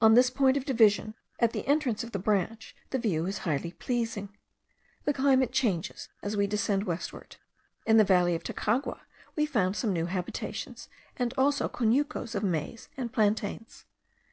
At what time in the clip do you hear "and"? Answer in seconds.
11.16-11.34, 12.96-13.12